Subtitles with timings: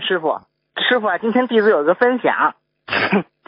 [0.00, 0.40] 师傅，
[0.88, 2.54] 师傅啊，今天弟子有个分享，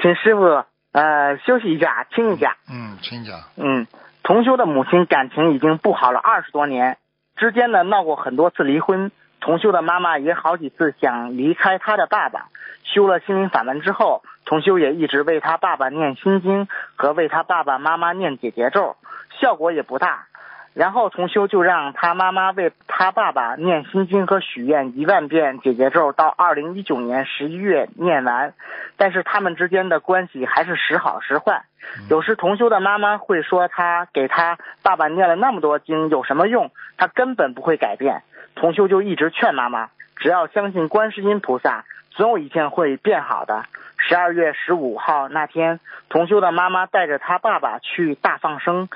[0.00, 2.56] 请师傅呃休息一下，听一下。
[2.70, 3.32] 嗯，听一下。
[3.56, 3.86] 嗯，
[4.22, 6.98] 同修的母亲感情已经不好了二十多年，
[7.36, 9.10] 之间呢闹过很多次离婚。
[9.40, 12.48] 同修的妈妈也好几次想离开他的爸爸。
[12.84, 18.96] 修了心灵法门之后，同修也一直为他爸爸念心经和为他爸爸妈妈念解结咒，
[19.40, 20.26] 效果也不大。
[20.72, 28.54] 然后同修就让他妈妈为他爸爸念心经和许愿一万遍解结咒，到二零一九年十一月念完。
[28.96, 31.64] 但是他们之间的关系还是时好时坏。
[32.08, 36.70] 有时同修的妈妈会说，他给他爸爸念了那么多经有什么用？
[36.96, 38.22] 他根本不会改变。
[38.54, 43.64] 同修就一直劝妈妈，只要相信观世音菩萨，总有一天会变好的。
[44.10, 45.78] 十二月十五号那天，
[46.08, 48.88] 同修的妈妈带着他爸爸去大放生。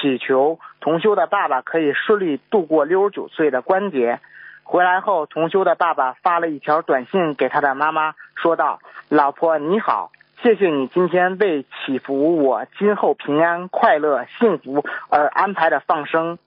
[0.00, 4.18] 祈求同修的爸爸可以顺利度过六十九岁的关节。
[4.62, 8.80] 回来后，同修的爸爸发了一条短信给他的妈妈，说道
[9.10, 10.10] ：“老婆你好，
[10.42, 16.38] 谢谢你今天为祈福我今后平安、快乐、幸福而安排的放生，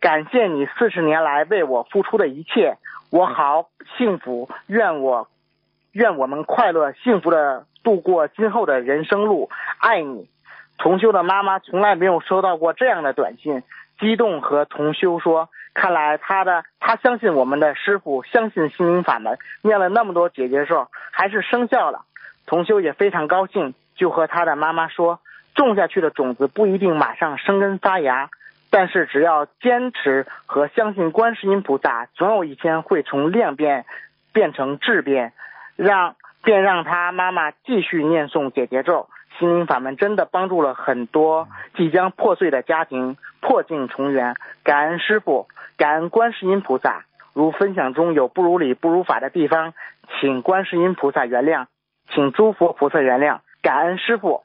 [0.00, 2.78] 感谢你四十年来为我付出的一切，
[3.10, 5.28] 我好幸福，愿我
[5.96, 10.28] 愿我们快乐幸福的度过今后的人生路，爱你。”
[10.76, 13.62] 同修的妈妈从来没有收到过这样的短信，
[13.98, 22.02] 激动和同修说：“看来他的他相信我们的师傅，相信心灵法门，念了那么多解结咒，还是生效了。”
[22.44, 25.20] 同修也非常高兴，就和他的妈妈说
[25.56, 28.28] ：“种下去的种子不一定马上生根发芽，
[28.68, 33.86] 但是只要坚持和相信观世音菩萨，总有一天会从量变
[34.34, 35.32] 变成质变。”
[35.76, 39.08] 让便让他妈妈继续念诵解结咒。
[39.38, 41.46] 心灵法门真的帮助了很多
[41.76, 47.04] 即将破碎的家庭破镜重圆，感恩师傅，感恩观世音菩萨。
[47.34, 49.74] 如分享中有不如理不如法的地方，
[50.18, 51.66] 请观世音菩萨原谅，
[52.08, 54.42] 请诸佛菩萨原谅，感恩师傅。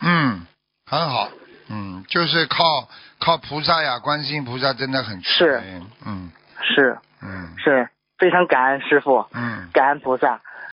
[0.00, 0.44] 嗯，
[0.90, 1.28] 很好，
[1.70, 2.64] 嗯，就是靠
[3.20, 5.62] 靠菩萨呀，观世音菩萨真的很是，
[6.04, 6.32] 嗯，
[6.62, 7.88] 是，嗯，是
[8.18, 10.40] 非常感恩师傅，嗯，感恩菩萨。